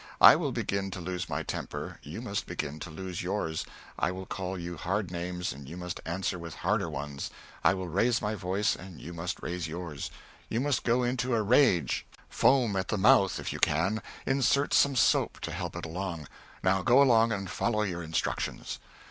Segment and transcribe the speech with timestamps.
[0.19, 3.67] I will begin to lose my temper; you must begin to lose yours.
[3.99, 7.29] I will call you hard names; you must answer with harder ones.
[7.63, 10.09] I will raise my voice; you must raise yours.
[10.49, 14.95] You must go into a rage foam at the mouth, if you can; insert some
[14.95, 16.27] soap to help it along.
[16.63, 18.79] Now go along and follow your instructions."